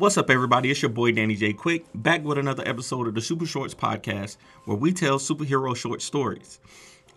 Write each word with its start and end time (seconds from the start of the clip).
What's 0.00 0.16
up, 0.16 0.30
everybody? 0.30 0.70
It's 0.70 0.80
your 0.80 0.88
boy 0.88 1.12
Danny 1.12 1.34
J. 1.36 1.52
Quick, 1.52 1.84
back 1.94 2.24
with 2.24 2.38
another 2.38 2.66
episode 2.66 3.06
of 3.06 3.14
the 3.14 3.20
Super 3.20 3.44
Shorts 3.44 3.74
podcast, 3.74 4.38
where 4.64 4.78
we 4.78 4.94
tell 4.94 5.18
superhero 5.18 5.76
short 5.76 6.00
stories. 6.00 6.58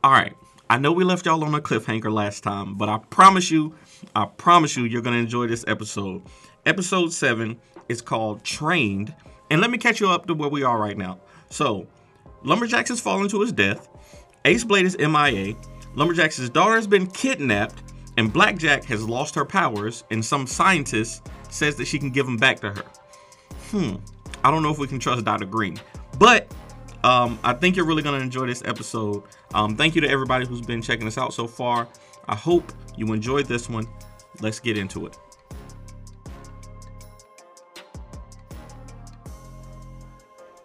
All 0.04 0.12
right, 0.12 0.34
I 0.70 0.80
know 0.80 0.92
we 0.92 1.06
left 1.06 1.26
y'all 1.26 1.46
on 1.46 1.56
a 1.56 1.62
cliffhanger 1.62 2.12
last 2.12 2.44
time, 2.44 2.76
but 2.76 2.90
I 2.90 2.98
promise 3.10 3.50
you, 3.50 3.74
I 4.18 4.26
promise 4.26 4.76
you, 4.76 4.84
you're 4.84 5.02
gonna 5.02 5.16
enjoy 5.16 5.48
this 5.48 5.64
episode. 5.66 6.24
Episode 6.66 7.14
seven 7.14 7.58
is 7.88 8.02
called 8.02 8.44
Trained, 8.44 9.16
and 9.50 9.62
let 9.62 9.72
me 9.72 9.78
catch 9.78 10.02
you 10.02 10.10
up 10.10 10.28
to 10.28 10.34
where 10.34 10.50
we 10.50 10.64
are 10.64 10.78
right 10.78 10.98
now. 10.98 11.22
So, 11.50 11.88
Lumberjacks 12.44 12.90
has 12.90 13.00
fallen 13.00 13.30
to 13.30 13.40
his 13.40 13.54
death. 13.54 13.88
Ace 14.44 14.66
Blade 14.66 14.86
is 14.86 14.98
MIA. 14.98 15.56
Lumberjack's 15.96 16.50
daughter 16.50 16.76
has 16.76 16.88
been 16.88 17.08
kidnapped, 17.08 17.82
and 18.18 18.34
Blackjack 18.34 18.84
has 18.84 19.08
lost 19.08 19.36
her 19.36 19.46
powers, 19.46 20.04
and 20.12 20.24
some 20.24 20.46
scientist 20.46 21.30
says 21.54 21.76
that 21.76 21.86
she 21.86 22.00
can 22.00 22.10
give 22.10 22.26
them 22.26 22.38
back 22.38 22.60
to 22.62 22.72
her. 22.72 22.84
Hmm. 23.70 23.96
I 24.44 24.52
don't 24.52 24.64
know 24.64 24.72
if 24.72 24.78
we 24.78 24.88
can 24.88 25.00
trust 25.00 25.24
Dr. 25.24 25.46
Green, 25.46 25.80
but 26.18 26.52
um, 27.04 27.40
I 27.44 27.54
think 27.54 27.76
you're 27.76 27.86
really 27.86 28.02
going 28.02 28.18
to 28.18 28.24
enjoy 28.24 28.48
this 28.48 28.64
episode. 28.66 29.24
Um, 29.54 29.76
thank 29.76 29.96
you 29.96 30.02
to 30.02 30.10
everybody 30.10 30.46
who's 30.46 30.62
been 30.62 30.82
checking 30.82 31.08
us 31.08 31.18
out 31.18 31.34
so 31.34 31.48
far. 31.48 31.88
I 32.28 32.36
hope 32.36 32.72
you 32.96 33.14
enjoyed 33.14 33.46
this 33.46 33.70
one. 33.70 33.88
Let's 34.42 34.60
get 34.60 34.78
into 34.78 35.06
it. 35.06 35.18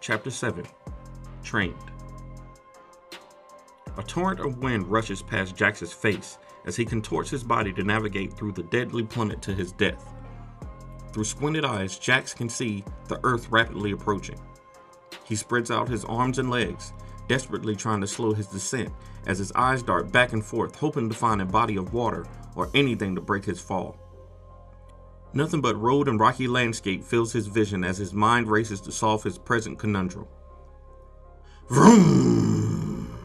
Chapter 0.01 0.31
7 0.31 0.65
Trained. 1.43 1.75
A 3.97 4.03
torrent 4.03 4.39
of 4.39 4.59
wind 4.59 4.87
rushes 4.87 5.21
past 5.21 5.55
Jax's 5.55 5.93
face 5.93 6.37
as 6.65 6.75
he 6.75 6.85
contorts 6.85 7.29
his 7.29 7.43
body 7.43 7.73
to 7.73 7.83
navigate 7.83 8.33
through 8.33 8.53
the 8.53 8.63
deadly 8.63 9.03
plummet 9.03 9.41
to 9.41 9.53
his 9.53 9.71
death. 9.73 10.13
Through 11.11 11.23
squinted 11.23 11.65
eyes, 11.65 11.97
Jax 11.97 12.33
can 12.33 12.49
see 12.49 12.83
the 13.07 13.19
earth 13.23 13.47
rapidly 13.49 13.91
approaching. 13.91 14.39
He 15.23 15.35
spreads 15.35 15.71
out 15.71 15.89
his 15.89 16.05
arms 16.05 16.39
and 16.39 16.49
legs, 16.49 16.93
desperately 17.27 17.75
trying 17.75 18.01
to 18.01 18.07
slow 18.07 18.33
his 18.33 18.47
descent 18.47 18.91
as 19.25 19.37
his 19.37 19.51
eyes 19.53 19.83
dart 19.83 20.11
back 20.11 20.33
and 20.33 20.43
forth, 20.43 20.75
hoping 20.75 21.09
to 21.09 21.15
find 21.15 21.41
a 21.41 21.45
body 21.45 21.77
of 21.77 21.93
water 21.93 22.25
or 22.55 22.69
anything 22.73 23.15
to 23.15 23.21
break 23.21 23.45
his 23.45 23.59
fall. 23.59 23.97
Nothing 25.33 25.61
but 25.61 25.79
road 25.79 26.07
and 26.07 26.19
rocky 26.19 26.47
landscape 26.47 27.03
fills 27.03 27.31
his 27.31 27.47
vision 27.47 27.83
as 27.83 27.97
his 27.97 28.13
mind 28.13 28.49
races 28.49 28.81
to 28.81 28.91
solve 28.91 29.23
his 29.23 29.37
present 29.37 29.77
conundrum. 29.77 30.25
Vroom! 31.69 33.15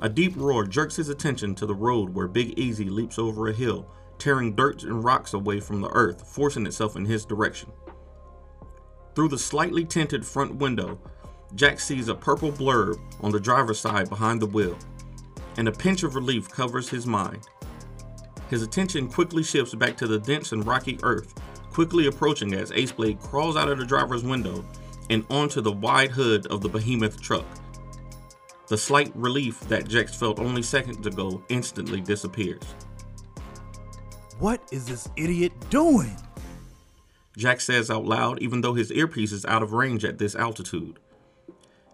A 0.00 0.08
deep 0.08 0.34
roar 0.36 0.64
jerks 0.64 0.96
his 0.96 1.10
attention 1.10 1.54
to 1.56 1.66
the 1.66 1.74
road 1.74 2.14
where 2.14 2.26
Big 2.26 2.58
Easy 2.58 2.88
leaps 2.88 3.18
over 3.18 3.48
a 3.48 3.52
hill, 3.52 3.86
tearing 4.18 4.54
dirt 4.54 4.82
and 4.82 5.04
rocks 5.04 5.34
away 5.34 5.60
from 5.60 5.80
the 5.80 5.90
earth, 5.90 6.26
forcing 6.26 6.66
itself 6.66 6.96
in 6.96 7.04
his 7.04 7.24
direction. 7.24 7.70
Through 9.14 9.28
the 9.28 9.38
slightly 9.38 9.84
tinted 9.84 10.26
front 10.26 10.56
window, 10.56 10.98
Jack 11.54 11.78
sees 11.78 12.08
a 12.08 12.14
purple 12.14 12.50
blurb 12.50 12.98
on 13.20 13.30
the 13.30 13.38
driver's 13.38 13.78
side 13.78 14.08
behind 14.08 14.40
the 14.40 14.46
wheel, 14.46 14.76
and 15.56 15.68
a 15.68 15.72
pinch 15.72 16.02
of 16.02 16.16
relief 16.16 16.48
covers 16.48 16.88
his 16.88 17.06
mind. 17.06 17.46
His 18.50 18.62
attention 18.62 19.08
quickly 19.08 19.42
shifts 19.42 19.74
back 19.74 19.96
to 19.98 20.06
the 20.06 20.18
dense 20.18 20.52
and 20.52 20.66
rocky 20.66 20.98
earth, 21.02 21.34
quickly 21.72 22.06
approaching 22.06 22.54
as 22.54 22.72
Ace 22.72 22.92
Blade 22.92 23.20
crawls 23.20 23.56
out 23.56 23.68
of 23.68 23.78
the 23.78 23.86
driver's 23.86 24.24
window 24.24 24.64
and 25.10 25.24
onto 25.30 25.60
the 25.60 25.72
wide 25.72 26.10
hood 26.10 26.46
of 26.46 26.60
the 26.60 26.68
behemoth 26.68 27.20
truck. 27.20 27.44
The 28.66 28.78
slight 28.78 29.14
relief 29.14 29.60
that 29.68 29.88
Jax 29.88 30.14
felt 30.14 30.38
only 30.38 30.62
seconds 30.62 31.06
ago 31.06 31.42
instantly 31.48 32.00
disappears. 32.00 32.62
What 34.38 34.60
is 34.72 34.86
this 34.86 35.08
idiot 35.16 35.52
doing? 35.70 36.16
Jack 37.36 37.60
says 37.60 37.90
out 37.90 38.04
loud, 38.04 38.42
even 38.42 38.60
though 38.60 38.74
his 38.74 38.90
earpiece 38.90 39.32
is 39.32 39.44
out 39.44 39.62
of 39.62 39.72
range 39.72 40.04
at 40.04 40.18
this 40.18 40.34
altitude. 40.34 40.98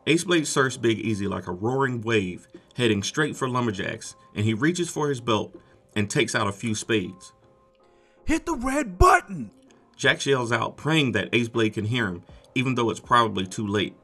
Ace 0.07 0.25
Blade 0.25 0.47
surfs 0.47 0.77
Big 0.77 0.99
Easy 0.99 1.29
like 1.29 1.47
a 1.47 1.53
roaring 1.53 2.01
wave, 2.01 2.49
heading 2.75 3.03
straight 3.03 3.37
for 3.37 3.49
Lumberjacks, 3.49 4.17
and 4.35 4.45
he 4.45 4.55
reaches 4.55 4.89
for 4.89 5.09
his 5.09 5.21
belt 5.21 5.55
and 5.95 6.09
takes 6.09 6.35
out 6.35 6.47
a 6.47 6.53
few 6.53 6.75
spades. 6.75 7.33
Hit 8.25 8.47
the 8.47 8.55
red 8.55 8.97
button! 8.97 9.51
Jack 9.97 10.25
yells 10.25 10.51
out, 10.51 10.79
praying 10.79 11.13
that 11.13 11.29
Ace 11.35 11.49
Blade 11.49 11.75
can 11.75 11.85
hear 11.85 12.07
him, 12.07 12.23
even 12.55 12.75
though 12.75 12.89
it's 12.89 13.01
probably 13.01 13.47
too 13.47 13.67
late. 13.67 13.95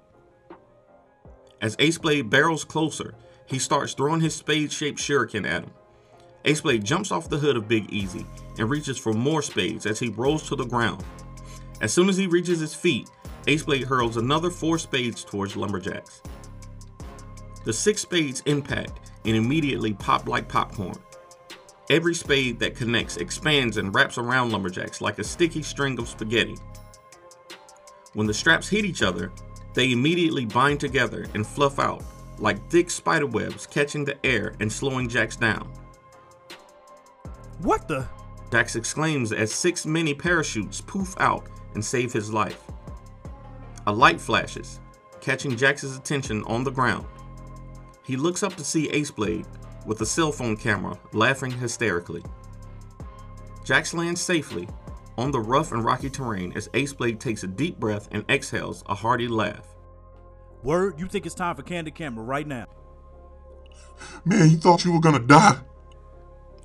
As 1.60 1.74
Ace 1.78 1.96
Blade 1.96 2.28
barrels 2.28 2.64
closer, 2.64 3.14
he 3.46 3.58
starts 3.58 3.94
throwing 3.94 4.20
his 4.20 4.34
spade 4.34 4.72
shaped 4.72 4.98
shuriken 4.98 5.46
at 5.46 5.64
him. 5.64 5.70
Ace 6.46 6.60
Blade 6.60 6.84
jumps 6.84 7.10
off 7.10 7.28
the 7.28 7.38
hood 7.38 7.56
of 7.56 7.68
Big 7.68 7.92
Easy 7.92 8.24
and 8.58 8.70
reaches 8.70 8.96
for 8.96 9.12
more 9.12 9.42
spades 9.42 9.84
as 9.84 9.98
he 9.98 10.08
rolls 10.10 10.48
to 10.48 10.56
the 10.56 10.64
ground. 10.64 11.04
As 11.80 11.92
soon 11.92 12.08
as 12.08 12.16
he 12.16 12.28
reaches 12.28 12.60
his 12.60 12.74
feet, 12.74 13.10
Ace 13.48 13.64
Blade 13.64 13.84
hurls 13.84 14.16
another 14.16 14.50
four 14.50 14.78
spades 14.78 15.24
towards 15.24 15.56
Lumberjacks. 15.56 16.22
The 17.64 17.72
six 17.72 18.02
spades 18.02 18.42
impact 18.46 19.10
and 19.24 19.34
immediately 19.36 19.92
pop 19.92 20.28
like 20.28 20.48
popcorn. 20.48 20.96
Every 21.90 22.14
spade 22.14 22.60
that 22.60 22.76
connects 22.76 23.16
expands 23.16 23.76
and 23.76 23.92
wraps 23.94 24.18
around 24.18 24.50
lumberjacks 24.50 25.00
like 25.00 25.18
a 25.18 25.24
sticky 25.24 25.62
string 25.62 25.98
of 25.98 26.08
spaghetti. 26.08 26.56
When 28.14 28.26
the 28.26 28.34
straps 28.34 28.68
hit 28.68 28.84
each 28.84 29.02
other, 29.02 29.32
they 29.74 29.92
immediately 29.92 30.46
bind 30.46 30.80
together 30.80 31.26
and 31.34 31.46
fluff 31.46 31.78
out 31.78 32.02
like 32.38 32.70
thick 32.70 32.90
spider 32.90 33.26
webs 33.26 33.66
catching 33.66 34.04
the 34.04 34.16
air 34.24 34.54
and 34.60 34.72
slowing 34.72 35.08
Jacks 35.08 35.36
down. 35.36 35.68
What 37.58 37.88
the? 37.88 38.06
Jax 38.52 38.76
exclaims 38.76 39.32
as 39.32 39.52
six 39.52 39.86
mini 39.86 40.14
parachutes 40.14 40.80
poof 40.80 41.14
out 41.18 41.46
and 41.74 41.84
save 41.84 42.12
his 42.12 42.32
life. 42.32 42.62
A 43.86 43.92
light 43.92 44.20
flashes, 44.20 44.80
catching 45.20 45.56
Jax's 45.56 45.96
attention 45.96 46.42
on 46.44 46.64
the 46.64 46.70
ground. 46.70 47.06
He 48.04 48.16
looks 48.16 48.42
up 48.42 48.54
to 48.56 48.64
see 48.64 48.88
Ace 48.90 49.10
Blade 49.10 49.46
with 49.84 50.00
a 50.00 50.06
cell 50.06 50.32
phone 50.32 50.56
camera 50.56 50.98
laughing 51.12 51.50
hysterically. 51.50 52.22
Jax 53.64 53.94
lands 53.94 54.20
safely 54.20 54.68
on 55.18 55.30
the 55.30 55.40
rough 55.40 55.72
and 55.72 55.84
rocky 55.84 56.10
terrain 56.10 56.52
as 56.54 56.68
Ace 56.74 56.92
Blade 56.92 57.20
takes 57.20 57.42
a 57.42 57.48
deep 57.48 57.78
breath 57.80 58.08
and 58.12 58.24
exhales 58.30 58.84
a 58.86 58.94
hearty 58.94 59.28
laugh. 59.28 59.66
Word, 60.62 61.00
you 61.00 61.06
think 61.06 61.26
it's 61.26 61.34
time 61.34 61.56
for 61.56 61.62
Candid 61.62 61.94
Camera 61.94 62.24
right 62.24 62.46
now? 62.46 62.66
Man, 64.24 64.50
you 64.50 64.56
thought 64.56 64.84
you 64.84 64.92
were 64.92 65.00
gonna 65.00 65.18
die? 65.20 65.58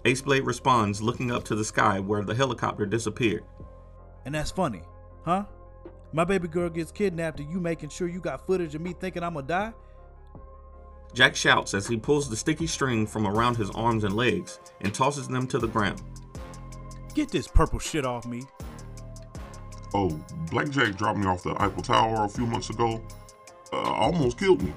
Ace 0.06 0.22
Blade 0.22 0.45
responds, 0.45 1.01
looking 1.01 1.31
up 1.31 1.44
to 1.45 1.56
the 1.56 1.63
sky 1.63 2.00
where 2.00 2.23
the 2.23 2.34
helicopter 2.34 2.85
disappeared. 2.85 3.44
And 4.25 4.34
that's 4.34 4.51
funny, 4.51 4.81
huh? 5.23 5.45
My 6.13 6.23
baby 6.23 6.47
girl 6.47 6.69
gets 6.69 6.91
kidnapped 6.91 7.39
and 7.39 7.50
you 7.51 7.59
making 7.59 7.89
sure 7.89 8.07
you 8.07 8.19
got 8.19 8.45
footage 8.45 8.75
of 8.75 8.81
me 8.81 8.94
thinking 8.94 9.23
I'm 9.23 9.35
gonna 9.35 9.47
die? 9.47 9.73
Jack 11.13 11.35
shouts 11.35 11.73
as 11.73 11.88
he 11.88 11.97
pulls 11.97 12.29
the 12.29 12.35
sticky 12.35 12.67
string 12.67 13.06
from 13.06 13.28
around 13.28 13.57
his 13.57 13.69
arms 13.72 14.03
and 14.03 14.16
legs 14.16 14.59
and 14.81 14.94
tosses 14.94 15.28
them 15.28 15.45
to 15.47 15.59
the 15.59 15.67
ground. 15.67 16.01
Get 17.13 17.29
this 17.29 17.47
purple 17.47 17.79
shit 17.79 18.06
off 18.06 18.25
me. 18.25 18.44
Oh, 19.94 20.09
Blackjack 20.50 20.95
dropped 20.95 21.19
me 21.19 21.28
off 21.28 21.44
the 21.44 21.53
Eiffel 21.62 21.83
Tower 21.83 22.23
a 22.23 22.29
few 22.29 22.45
months 22.45 22.69
ago. 22.69 23.01
Uh, 23.73 23.78
almost 23.78 24.39
killed 24.39 24.62
me. 24.62 24.73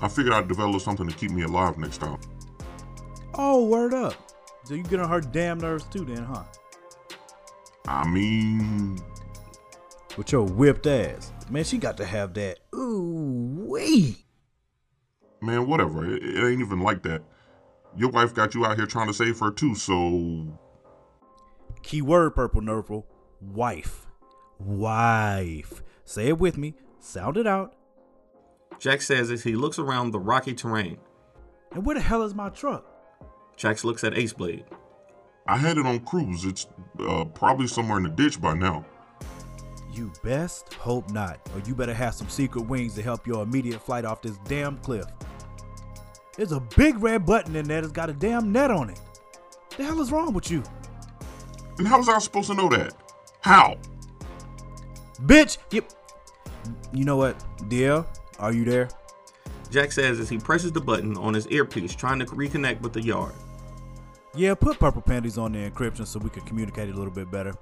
I 0.00 0.08
figured 0.08 0.34
I'd 0.34 0.48
develop 0.48 0.80
something 0.80 1.06
to 1.06 1.14
keep 1.14 1.30
me 1.30 1.42
alive 1.42 1.76
next 1.78 1.98
time. 1.98 2.18
Oh, 3.38 3.66
word 3.66 3.94
up. 3.94 4.14
So 4.64 4.74
you 4.74 4.82
get 4.82 5.00
on 5.00 5.08
her 5.08 5.20
damn 5.20 5.58
nerves 5.58 5.84
too 5.84 6.04
then, 6.04 6.24
huh? 6.24 6.44
I 7.86 8.06
mean, 8.08 8.98
With 10.16 10.32
your 10.32 10.42
whipped 10.44 10.86
ass. 10.86 11.32
Man, 11.50 11.62
she 11.64 11.78
got 11.78 11.96
to 11.98 12.04
have 12.04 12.34
that. 12.34 12.58
Ooh, 12.74 13.64
wee. 13.68 14.24
man, 15.40 15.68
whatever. 15.68 16.04
It, 16.12 16.24
it 16.24 16.50
ain't 16.50 16.60
even 16.60 16.80
like 16.80 17.02
that. 17.04 17.22
Your 17.96 18.10
wife 18.10 18.34
got 18.34 18.54
you 18.54 18.66
out 18.66 18.76
here 18.76 18.86
trying 18.86 19.06
to 19.06 19.14
save 19.14 19.38
her 19.38 19.50
too, 19.50 19.74
so 19.74 20.58
Keyword 21.82 22.34
purple 22.34 22.60
nurple. 22.60 23.06
Wife. 23.40 24.06
Wife. 24.58 25.82
Say 26.04 26.28
it 26.28 26.38
with 26.38 26.58
me. 26.58 26.74
Sound 26.98 27.36
it 27.36 27.46
out. 27.46 27.74
Jack 28.78 29.00
says 29.02 29.30
as 29.30 29.44
he 29.44 29.54
looks 29.54 29.78
around 29.78 30.10
the 30.10 30.18
rocky 30.18 30.54
terrain. 30.54 30.98
And 31.72 31.86
where 31.86 31.94
the 31.94 32.00
hell 32.00 32.22
is 32.22 32.34
my 32.34 32.48
truck? 32.48 32.84
Jax 33.56 33.84
looks 33.84 34.04
at 34.04 34.16
Ace 34.16 34.32
Blade. 34.32 34.64
I 35.46 35.56
had 35.56 35.78
it 35.78 35.86
on 35.86 36.00
cruise. 36.00 36.44
It's 36.44 36.66
uh, 37.00 37.24
probably 37.24 37.66
somewhere 37.66 37.98
in 37.98 38.04
the 38.04 38.10
ditch 38.10 38.40
by 38.40 38.54
now. 38.54 38.84
You 39.92 40.12
best 40.22 40.74
hope 40.74 41.10
not, 41.10 41.40
or 41.54 41.60
you 41.66 41.74
better 41.74 41.94
have 41.94 42.14
some 42.14 42.28
secret 42.28 42.62
wings 42.62 42.94
to 42.96 43.02
help 43.02 43.26
your 43.26 43.42
immediate 43.42 43.80
flight 43.80 44.04
off 44.04 44.20
this 44.20 44.36
damn 44.46 44.76
cliff. 44.78 45.06
There's 46.36 46.52
a 46.52 46.60
big 46.60 47.02
red 47.02 47.24
button 47.24 47.56
in 47.56 47.66
there 47.66 47.80
that's 47.80 47.92
got 47.92 48.10
a 48.10 48.12
damn 48.12 48.52
net 48.52 48.70
on 48.70 48.90
it. 48.90 49.00
The 49.76 49.84
hell 49.84 50.00
is 50.00 50.12
wrong 50.12 50.34
with 50.34 50.50
you? 50.50 50.62
And 51.78 51.88
how 51.88 51.98
was 51.98 52.08
I 52.08 52.18
supposed 52.18 52.48
to 52.48 52.54
know 52.54 52.68
that? 52.68 52.94
How? 53.40 53.78
Bitch, 55.22 55.58
you. 55.70 55.82
You 56.92 57.04
know 57.04 57.16
what, 57.16 57.38
DL? 57.70 58.06
Are 58.38 58.52
you 58.52 58.64
there? 58.64 58.88
Jack 59.70 59.92
says 59.92 60.20
as 60.20 60.28
he 60.28 60.38
presses 60.38 60.72
the 60.72 60.80
button 60.80 61.16
on 61.16 61.32
his 61.32 61.46
earpiece, 61.48 61.94
trying 61.94 62.18
to 62.18 62.26
reconnect 62.26 62.80
with 62.80 62.92
the 62.92 63.02
yard. 63.02 63.32
Yeah, 64.36 64.54
put 64.54 64.78
purple 64.78 65.00
panties 65.00 65.38
on 65.38 65.52
the 65.52 65.70
encryption 65.70 66.06
so 66.06 66.18
we 66.18 66.28
can 66.28 66.42
communicate 66.42 66.90
a 66.90 66.92
little 66.92 67.12
bit 67.12 67.30
better. 67.30 67.54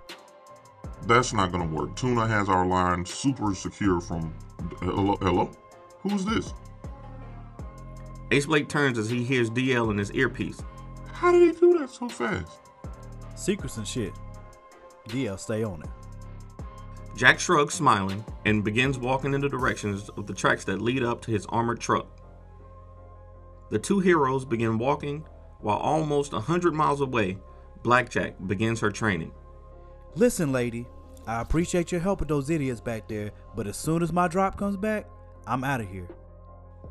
That's 1.06 1.32
not 1.32 1.52
gonna 1.52 1.66
work. 1.66 1.94
Tuna 1.94 2.26
has 2.26 2.48
our 2.48 2.66
line 2.66 3.06
super 3.06 3.54
secure 3.54 4.00
from. 4.00 4.34
Hello? 4.80 5.16
Hello? 5.20 5.50
Who's 6.00 6.24
this? 6.24 6.52
Ace 8.32 8.46
Blade 8.46 8.68
turns 8.68 8.98
as 8.98 9.08
he 9.08 9.22
hears 9.22 9.50
DL 9.50 9.92
in 9.92 9.98
his 9.98 10.10
earpiece. 10.12 10.60
How 11.12 11.30
did 11.30 11.42
he 11.42 11.60
do 11.60 11.78
that 11.78 11.90
so 11.90 12.08
fast? 12.08 12.58
Secrets 13.36 13.76
and 13.76 13.86
shit. 13.86 14.12
DL, 15.08 15.38
stay 15.38 15.62
on 15.62 15.80
it. 15.82 15.88
Jack 17.16 17.38
shrugs, 17.38 17.74
smiling, 17.74 18.24
and 18.46 18.64
begins 18.64 18.98
walking 18.98 19.34
in 19.34 19.40
the 19.40 19.48
directions 19.48 20.08
of 20.16 20.26
the 20.26 20.34
tracks 20.34 20.64
that 20.64 20.82
lead 20.82 21.04
up 21.04 21.22
to 21.22 21.30
his 21.30 21.46
armored 21.46 21.78
truck. 21.78 22.08
The 23.70 23.78
two 23.78 24.00
heroes 24.00 24.44
begin 24.44 24.78
walking 24.78 25.24
while 25.64 25.78
almost 25.78 26.34
a 26.34 26.40
hundred 26.40 26.74
miles 26.74 27.00
away, 27.00 27.38
Blackjack 27.82 28.34
begins 28.46 28.80
her 28.80 28.90
training. 28.90 29.32
Listen, 30.14 30.52
lady, 30.52 30.86
I 31.26 31.40
appreciate 31.40 31.90
your 31.90 32.02
help 32.02 32.20
with 32.20 32.28
those 32.28 32.50
idiots 32.50 32.82
back 32.82 33.08
there, 33.08 33.30
but 33.56 33.66
as 33.66 33.78
soon 33.78 34.02
as 34.02 34.12
my 34.12 34.28
drop 34.28 34.58
comes 34.58 34.76
back, 34.76 35.08
I'm 35.46 35.64
out 35.64 35.80
of 35.80 35.88
here. 35.88 36.06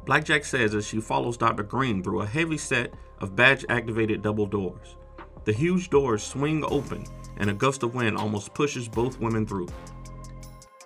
Blackjack 0.06 0.44
says 0.44 0.74
as 0.74 0.88
she 0.88 1.00
follows 1.00 1.38
Dr. 1.38 1.62
Green 1.62 2.02
through 2.02 2.22
a 2.22 2.26
heavy 2.26 2.58
set 2.58 2.96
of 3.20 3.36
badge 3.36 3.64
activated 3.70 4.24
double 4.24 4.48
doors. 4.48 4.98
The 5.46 5.54
huge 5.54 5.92
doors 5.92 6.24
swing 6.24 6.66
open, 6.66 7.06
and 7.38 7.52
a 7.52 7.54
gust 7.54 7.84
of 7.84 7.94
wind 7.94 8.18
almost 8.18 8.56
pushes 8.56 8.88
both 8.88 9.20
women 9.20 9.46
through. 9.46 9.68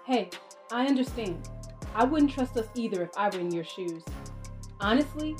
Hey, 0.05 0.29
I 0.73 0.87
understand. 0.87 1.49
I 1.95 2.03
wouldn't 2.03 2.33
trust 2.33 2.57
us 2.57 2.67
either 2.75 3.03
if 3.03 3.11
I 3.15 3.29
were 3.29 3.39
in 3.39 3.51
your 3.51 3.63
shoes. 3.63 4.03
Honestly, 4.81 5.37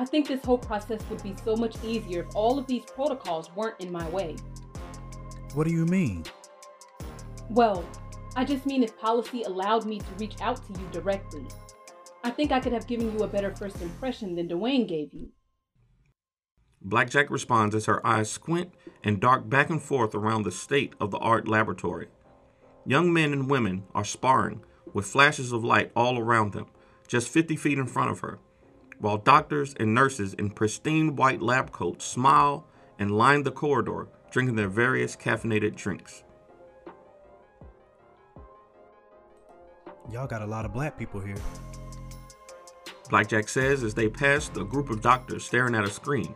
I 0.00 0.06
think 0.06 0.28
this 0.28 0.42
whole 0.42 0.56
process 0.56 0.98
would 1.10 1.22
be 1.22 1.34
so 1.44 1.54
much 1.54 1.76
easier 1.84 2.22
if 2.22 2.34
all 2.34 2.58
of 2.58 2.66
these 2.66 2.86
protocols 2.86 3.54
weren't 3.54 3.78
in 3.80 3.92
my 3.92 4.08
way. 4.08 4.34
What 5.52 5.66
do 5.66 5.74
you 5.74 5.84
mean? 5.84 6.24
Well, 7.50 7.84
I 8.34 8.46
just 8.46 8.64
mean 8.64 8.82
if 8.82 8.98
policy 8.98 9.42
allowed 9.42 9.84
me 9.84 9.98
to 9.98 10.06
reach 10.18 10.40
out 10.40 10.56
to 10.56 10.80
you 10.80 10.88
directly. 10.90 11.44
I 12.24 12.30
think 12.30 12.50
I 12.50 12.60
could 12.60 12.72
have 12.72 12.86
given 12.86 13.12
you 13.12 13.24
a 13.24 13.28
better 13.28 13.54
first 13.54 13.82
impression 13.82 14.36
than 14.36 14.48
Dwayne 14.48 14.88
gave 14.88 15.12
you. 15.12 15.28
Blackjack 16.80 17.28
responds 17.28 17.74
as 17.74 17.84
her 17.84 18.04
eyes 18.06 18.30
squint 18.30 18.72
and 19.04 19.20
dart 19.20 19.50
back 19.50 19.68
and 19.68 19.82
forth 19.82 20.14
around 20.14 20.44
the 20.44 20.50
state 20.50 20.94
of 20.98 21.10
the 21.10 21.18
art 21.18 21.46
laboratory. 21.46 22.08
Young 22.86 23.12
men 23.12 23.34
and 23.34 23.50
women 23.50 23.82
are 23.94 24.06
sparring 24.06 24.64
with 24.94 25.04
flashes 25.04 25.52
of 25.52 25.62
light 25.62 25.92
all 25.94 26.18
around 26.18 26.54
them, 26.54 26.68
just 27.06 27.28
50 27.28 27.54
feet 27.56 27.78
in 27.78 27.86
front 27.86 28.10
of 28.10 28.20
her, 28.20 28.38
while 29.00 29.16
doctors 29.16 29.74
and 29.80 29.94
nurses 29.94 30.34
in 30.34 30.50
pristine 30.50 31.16
white 31.16 31.40
lab 31.40 31.72
coats 31.72 32.04
smile 32.04 32.66
and 32.98 33.10
line 33.10 33.42
the 33.42 33.50
corridor, 33.50 34.08
drinking 34.30 34.56
their 34.56 34.68
various 34.68 35.16
caffeinated 35.16 35.74
drinks. 35.74 36.22
Y'all 40.12 40.26
got 40.26 40.42
a 40.42 40.46
lot 40.46 40.64
of 40.64 40.72
black 40.72 40.98
people 40.98 41.20
here. 41.20 41.36
Blackjack 43.08 43.48
says 43.48 43.82
as 43.82 43.94
they 43.94 44.08
pass 44.08 44.48
the 44.48 44.64
group 44.64 44.90
of 44.90 45.00
doctors 45.00 45.44
staring 45.44 45.74
at 45.74 45.84
a 45.84 45.90
screen. 45.90 46.34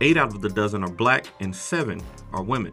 Eight 0.00 0.16
out 0.16 0.34
of 0.34 0.40
the 0.40 0.48
dozen 0.48 0.82
are 0.82 0.90
black 0.90 1.26
and 1.40 1.54
seven 1.54 2.00
are 2.32 2.42
women. 2.42 2.72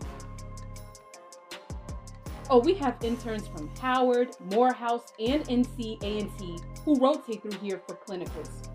Oh, 2.50 2.60
we 2.60 2.74
have 2.76 2.98
interns 3.04 3.48
from 3.48 3.70
Howard, 3.78 4.30
Morehouse, 4.52 5.14
and 5.20 5.44
NC 5.46 6.02
A&T 6.04 6.60
who 6.86 6.96
rotate 7.00 7.42
through 7.42 7.60
here 7.60 7.82
for 7.88 7.96
clinicals. 7.96 8.70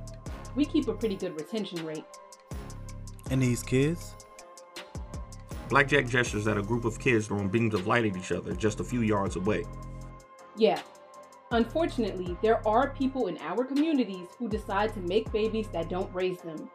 We 0.57 0.65
keep 0.65 0.89
a 0.89 0.93
pretty 0.93 1.17
good 1.17 1.41
retention 1.41 1.87
rate. 1.87 2.05
And 3.31 3.41
these 3.41 3.63
kids? 3.63 4.15
Blackjack 5.69 6.09
gestures 6.09 6.49
at 6.49 6.59
a 6.59 6.63
group 6.63 6.85
of 6.85 6.99
kids 6.99 7.29
throwing 7.29 7.49
beams 7.49 7.75
of 7.75 7.87
light 7.87 8.05
at 8.05 8.17
each 8.17 8.33
other 8.33 8.53
just 8.53 8.81
a 8.81 8.85
few 8.85 9.03
yards 9.03 9.37
away. 9.37 9.65
Yeah. 10.57 10.83
Unfortunately, 11.53 12.37
there 12.43 12.67
are 12.67 12.91
people 12.91 13.29
in 13.29 13.39
our 13.39 13.65
communities 13.65 14.29
who 14.39 14.49
decide 14.49 14.93
to 14.95 15.01
make 15.01 15.31
babies 15.33 15.69
that 15.73 15.89
don't 15.89 16.13
raise 16.13 16.39
them, 16.39 16.69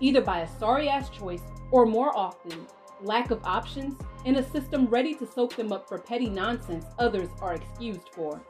either 0.00 0.20
by 0.20 0.40
a 0.40 0.58
sorry 0.58 0.88
ass 0.88 1.08
choice 1.08 1.42
or 1.70 1.86
more 1.86 2.16
often, 2.16 2.66
lack 3.02 3.30
of 3.30 3.42
options, 3.44 3.94
and 4.24 4.36
a 4.36 4.50
system 4.50 4.86
ready 4.86 5.14
to 5.14 5.26
soak 5.26 5.56
them 5.56 5.72
up 5.72 5.88
for 5.88 5.98
petty 5.98 6.28
nonsense 6.28 6.86
others 6.98 7.28
are 7.40 7.54
excused 7.54 8.10
for. 8.12 8.40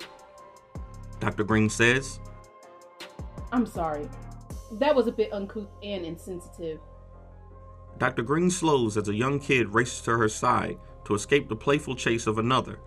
Dr. 1.20 1.44
Green 1.44 1.68
says, 1.68 2.20
I'm 3.52 3.66
sorry. 3.66 4.08
That 4.72 4.94
was 4.94 5.06
a 5.06 5.12
bit 5.12 5.32
uncouth 5.32 5.68
and 5.82 6.04
insensitive. 6.04 6.80
Dr. 7.98 8.22
Green 8.22 8.50
slows 8.50 8.96
as 8.96 9.08
a 9.08 9.14
young 9.14 9.38
kid 9.38 9.72
races 9.72 10.00
to 10.02 10.16
her 10.16 10.28
side 10.28 10.78
to 11.04 11.14
escape 11.14 11.48
the 11.48 11.56
playful 11.56 11.94
chase 11.94 12.26
of 12.26 12.38
another. 12.38 12.80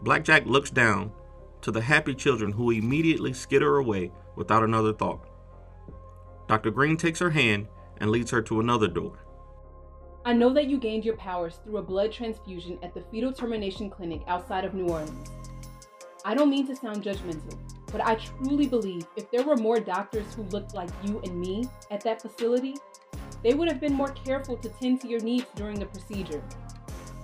Blackjack 0.00 0.46
looks 0.46 0.70
down 0.70 1.12
to 1.60 1.70
the 1.70 1.80
happy 1.80 2.14
children 2.14 2.52
who 2.52 2.70
immediately 2.70 3.32
skitter 3.32 3.76
away 3.76 4.10
without 4.36 4.62
another 4.62 4.92
thought. 4.92 5.28
Dr. 6.48 6.70
Green 6.70 6.96
takes 6.96 7.18
her 7.20 7.30
hand 7.30 7.68
and 7.98 8.10
leads 8.10 8.30
her 8.30 8.42
to 8.42 8.60
another 8.60 8.88
door. 8.88 9.18
I 10.24 10.32
know 10.32 10.52
that 10.54 10.66
you 10.66 10.78
gained 10.78 11.04
your 11.04 11.16
powers 11.16 11.58
through 11.64 11.78
a 11.78 11.82
blood 11.82 12.12
transfusion 12.12 12.78
at 12.82 12.94
the 12.94 13.02
fetal 13.10 13.32
termination 13.32 13.90
clinic 13.90 14.22
outside 14.26 14.64
of 14.64 14.72
New 14.72 14.88
Orleans. 14.88 15.30
I 16.24 16.34
don't 16.34 16.50
mean 16.50 16.66
to 16.68 16.76
sound 16.76 17.02
judgmental, 17.02 17.58
but 17.90 18.00
I 18.00 18.14
truly 18.14 18.66
believe 18.66 19.06
if 19.16 19.30
there 19.30 19.44
were 19.44 19.56
more 19.56 19.80
doctors 19.80 20.32
who 20.34 20.42
looked 20.44 20.74
like 20.74 20.90
you 21.04 21.20
and 21.24 21.40
me 21.40 21.64
at 21.90 22.02
that 22.04 22.22
facility, 22.22 22.76
they 23.42 23.54
would 23.54 23.68
have 23.68 23.80
been 23.80 23.94
more 23.94 24.12
careful 24.12 24.56
to 24.56 24.68
tend 24.68 25.00
to 25.00 25.08
your 25.08 25.20
needs 25.20 25.46
during 25.56 25.78
the 25.78 25.86
procedure. 25.86 26.42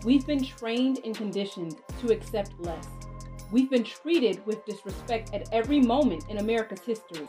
We've 0.04 0.26
been 0.26 0.44
trained 0.44 1.00
and 1.04 1.14
conditioned 1.14 1.76
to 2.00 2.12
accept 2.12 2.58
less. 2.60 2.86
We've 3.52 3.70
been 3.70 3.84
treated 3.84 4.44
with 4.46 4.64
disrespect 4.66 5.32
at 5.32 5.48
every 5.52 5.80
moment 5.80 6.24
in 6.28 6.38
America's 6.38 6.80
history. 6.80 7.28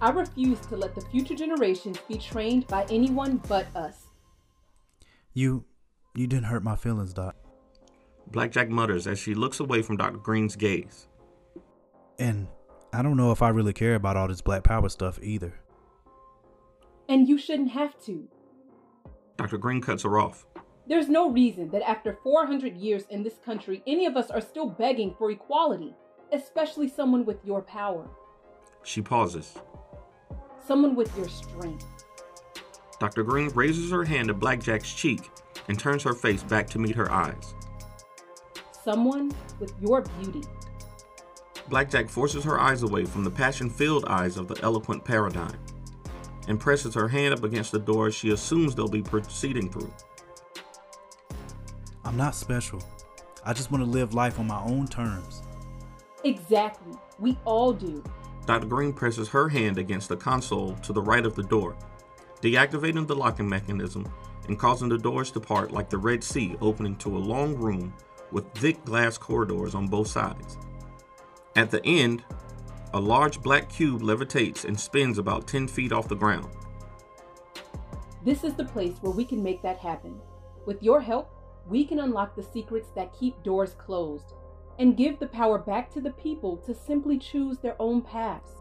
I 0.00 0.10
refuse 0.10 0.60
to 0.66 0.76
let 0.76 0.94
the 0.94 1.00
future 1.00 1.34
generations 1.34 1.98
be 2.08 2.18
trained 2.18 2.66
by 2.68 2.86
anyone 2.88 3.42
but 3.48 3.66
us. 3.74 4.06
You 5.34 5.64
you 6.14 6.26
didn't 6.26 6.46
hurt 6.46 6.64
my 6.64 6.76
feelings, 6.76 7.12
Doc. 7.12 7.36
Blackjack 8.30 8.68
mutters 8.68 9.06
as 9.06 9.18
she 9.18 9.34
looks 9.34 9.60
away 9.60 9.82
from 9.82 9.96
Dr. 9.96 10.18
Green's 10.18 10.56
gaze. 10.56 11.08
And 12.18 12.48
I 12.92 13.02
don't 13.02 13.16
know 13.16 13.32
if 13.32 13.42
I 13.42 13.48
really 13.50 13.72
care 13.72 13.94
about 13.94 14.16
all 14.16 14.28
this 14.28 14.40
black 14.40 14.64
power 14.64 14.88
stuff 14.88 15.18
either. 15.22 15.54
And 17.08 17.28
you 17.28 17.38
shouldn't 17.38 17.70
have 17.70 17.98
to. 18.04 18.28
Dr. 19.36 19.56
Green 19.58 19.80
cuts 19.80 20.02
her 20.02 20.18
off. 20.18 20.46
There's 20.86 21.08
no 21.08 21.30
reason 21.30 21.70
that 21.70 21.82
after 21.88 22.18
400 22.22 22.76
years 22.76 23.04
in 23.10 23.22
this 23.22 23.38
country, 23.44 23.82
any 23.86 24.06
of 24.06 24.16
us 24.16 24.30
are 24.30 24.40
still 24.40 24.68
begging 24.68 25.14
for 25.18 25.30
equality, 25.30 25.94
especially 26.32 26.88
someone 26.88 27.24
with 27.24 27.44
your 27.44 27.62
power, 27.62 28.08
She 28.82 29.02
pauses. 29.02 29.58
someone 30.66 30.94
with 30.94 31.14
your 31.16 31.28
strength. 31.28 31.86
Dr. 33.00 33.22
Green 33.22 33.48
raises 33.50 33.90
her 33.90 34.04
hand 34.04 34.28
to 34.28 34.34
Blackjack's 34.34 34.92
cheek 34.92 35.30
and 35.68 35.78
turns 35.78 36.02
her 36.02 36.14
face 36.14 36.42
back 36.42 36.68
to 36.70 36.78
meet 36.78 36.96
her 36.96 37.10
eyes. 37.12 37.54
Someone 38.88 39.30
with 39.60 39.74
your 39.82 40.00
beauty. 40.00 40.40
Blackjack 41.68 42.08
forces 42.08 42.42
her 42.44 42.58
eyes 42.58 42.82
away 42.82 43.04
from 43.04 43.22
the 43.22 43.30
passion 43.30 43.68
filled 43.68 44.06
eyes 44.06 44.38
of 44.38 44.48
the 44.48 44.58
eloquent 44.62 45.04
paradigm 45.04 45.58
and 46.48 46.58
presses 46.58 46.94
her 46.94 47.06
hand 47.06 47.34
up 47.34 47.44
against 47.44 47.70
the 47.70 47.78
door 47.78 48.10
she 48.10 48.30
assumes 48.30 48.74
they'll 48.74 48.88
be 48.88 49.02
proceeding 49.02 49.70
through. 49.70 49.92
I'm 52.02 52.16
not 52.16 52.34
special. 52.34 52.82
I 53.44 53.52
just 53.52 53.70
want 53.70 53.84
to 53.84 53.90
live 53.90 54.14
life 54.14 54.38
on 54.38 54.46
my 54.46 54.62
own 54.62 54.88
terms. 54.88 55.42
Exactly. 56.24 56.94
We 57.18 57.36
all 57.44 57.74
do. 57.74 58.02
Dr. 58.46 58.68
Green 58.68 58.94
presses 58.94 59.28
her 59.28 59.50
hand 59.50 59.76
against 59.76 60.08
the 60.08 60.16
console 60.16 60.76
to 60.76 60.94
the 60.94 61.02
right 61.02 61.26
of 61.26 61.34
the 61.34 61.42
door, 61.42 61.76
deactivating 62.40 63.06
the 63.06 63.16
locking 63.16 63.50
mechanism 63.50 64.10
and 64.46 64.58
causing 64.58 64.88
the 64.88 64.96
doors 64.96 65.30
to 65.32 65.40
part 65.40 65.72
like 65.72 65.90
the 65.90 65.98
Red 65.98 66.24
Sea 66.24 66.56
opening 66.62 66.96
to 66.96 67.14
a 67.14 67.18
long 67.18 67.54
room 67.54 67.92
with 68.32 68.52
thick 68.54 68.84
glass 68.84 69.18
corridors 69.18 69.74
on 69.74 69.86
both 69.86 70.08
sides. 70.08 70.58
At 71.56 71.70
the 71.70 71.84
end, 71.84 72.24
a 72.94 73.00
large 73.00 73.42
black 73.42 73.68
cube 73.68 74.02
levitates 74.02 74.64
and 74.64 74.78
spins 74.78 75.18
about 75.18 75.46
10 75.46 75.68
feet 75.68 75.92
off 75.92 76.08
the 76.08 76.14
ground. 76.14 76.48
This 78.24 78.44
is 78.44 78.54
the 78.54 78.64
place 78.64 78.96
where 79.00 79.12
we 79.12 79.24
can 79.24 79.42
make 79.42 79.62
that 79.62 79.78
happen. 79.78 80.20
With 80.66 80.82
your 80.82 81.00
help, 81.00 81.30
we 81.66 81.84
can 81.84 82.00
unlock 82.00 82.34
the 82.34 82.42
secrets 82.42 82.88
that 82.94 83.18
keep 83.18 83.42
doors 83.42 83.74
closed 83.74 84.34
and 84.78 84.96
give 84.96 85.18
the 85.18 85.26
power 85.26 85.58
back 85.58 85.90
to 85.92 86.00
the 86.00 86.10
people 86.10 86.56
to 86.58 86.74
simply 86.74 87.18
choose 87.18 87.58
their 87.58 87.76
own 87.80 88.00
paths. 88.02 88.52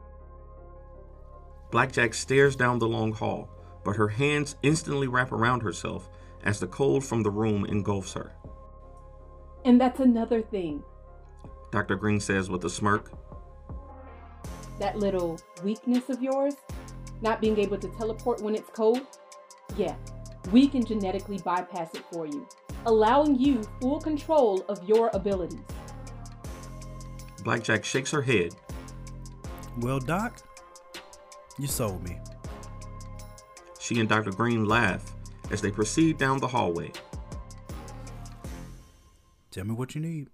Blackjack 1.69 2.13
stares 2.13 2.55
down 2.55 2.79
the 2.79 2.87
long 2.87 3.11
hall, 3.11 3.49
but 3.83 3.95
her 3.95 4.07
hands 4.07 4.55
instantly 4.63 5.07
wrap 5.07 5.31
around 5.31 5.61
herself 5.61 6.09
as 6.43 6.59
the 6.59 6.67
cold 6.67 7.03
from 7.03 7.23
the 7.23 7.29
room 7.29 7.65
engulfs 7.65 8.13
her. 8.13 8.36
And 9.67 9.81
that's 9.81 9.99
another 9.99 10.41
thing. 10.41 10.81
Dr. 11.71 11.97
Green 11.97 12.21
says 12.21 12.49
with 12.49 12.63
a 12.63 12.69
smirk. 12.69 13.11
That 14.79 14.97
little 14.97 15.41
weakness 15.61 16.09
of 16.09 16.21
yours, 16.21 16.53
not 17.19 17.41
being 17.41 17.59
able 17.59 17.77
to 17.79 17.89
teleport 17.89 18.41
when 18.41 18.55
it's 18.55 18.69
cold, 18.69 19.01
yeah, 19.75 19.97
we 20.53 20.69
can 20.69 20.85
genetically 20.85 21.39
bypass 21.39 21.93
it 21.95 22.05
for 22.13 22.25
you. 22.25 22.47
allowing 22.85 23.37
you 23.37 23.61
full 23.81 23.99
control 23.99 24.63
of 24.69 24.81
your 24.87 25.11
abilities. 25.13 25.59
Blackjack 27.43 27.83
shakes 27.83 28.11
her 28.11 28.21
head. 28.21 28.55
Well, 29.79 29.99
Doc, 29.99 30.41
you 31.59 31.67
sold 31.67 32.01
me. 32.07 32.17
She 33.79 33.99
and 33.99 34.07
Dr. 34.07 34.31
Green 34.31 34.65
laugh 34.65 35.13
as 35.51 35.61
they 35.61 35.71
proceed 35.71 36.17
down 36.17 36.39
the 36.39 36.47
hallway. 36.47 36.93
Tell 39.57 39.65
me 39.65 39.73
what 39.73 39.95
you 39.95 40.01
need. 40.01 40.29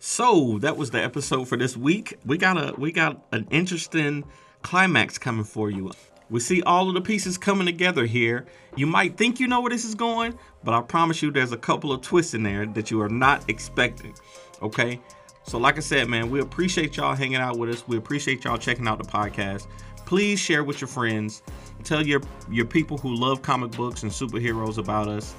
So 0.00 0.58
that 0.62 0.76
was 0.76 0.90
the 0.90 1.00
episode 1.00 1.46
for 1.46 1.56
this 1.56 1.76
week. 1.76 2.18
We 2.26 2.38
got 2.38 2.56
a 2.56 2.74
we 2.76 2.90
got 2.90 3.24
an 3.30 3.46
interesting 3.52 4.24
climax 4.62 5.16
coming 5.16 5.44
for 5.44 5.70
you. 5.70 5.92
We 6.28 6.40
see 6.40 6.60
all 6.62 6.88
of 6.88 6.94
the 6.94 7.00
pieces 7.00 7.38
coming 7.38 7.66
together 7.66 8.04
here. 8.04 8.46
You 8.74 8.88
might 8.88 9.16
think 9.16 9.38
you 9.38 9.46
know 9.46 9.60
where 9.60 9.70
this 9.70 9.84
is 9.84 9.94
going, 9.94 10.36
but 10.64 10.74
I 10.74 10.80
promise 10.80 11.22
you 11.22 11.30
there's 11.30 11.52
a 11.52 11.56
couple 11.56 11.92
of 11.92 12.00
twists 12.00 12.34
in 12.34 12.42
there 12.42 12.66
that 12.66 12.90
you 12.90 13.00
are 13.00 13.08
not 13.08 13.48
expecting. 13.48 14.14
Okay? 14.60 14.98
So 15.44 15.58
like 15.58 15.76
I 15.76 15.80
said, 15.80 16.08
man, 16.08 16.30
we 16.30 16.40
appreciate 16.40 16.96
y'all 16.96 17.14
hanging 17.14 17.36
out 17.36 17.58
with 17.58 17.70
us. 17.70 17.86
We 17.86 17.96
appreciate 17.96 18.44
y'all 18.44 18.58
checking 18.58 18.88
out 18.88 18.98
the 18.98 19.04
podcast. 19.04 19.66
Please 20.06 20.38
share 20.38 20.64
with 20.64 20.80
your 20.80 20.88
friends. 20.88 21.42
Tell 21.82 22.04
your 22.04 22.20
your 22.50 22.64
people 22.64 22.98
who 22.98 23.14
love 23.14 23.42
comic 23.42 23.72
books 23.72 24.02
and 24.02 24.12
superheroes 24.12 24.78
about 24.78 25.08
us. 25.08 25.34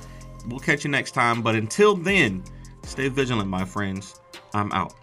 We'll 0.48 0.60
catch 0.60 0.84
you 0.84 0.92
next 0.92 1.12
time, 1.12 1.42
but 1.42 1.56
until 1.56 1.96
then, 1.96 2.44
stay 2.84 3.10
vigilant, 3.10 3.50
my 3.50 3.66
friends. 3.66 4.22
I'm 4.54 4.72
out. 4.72 4.94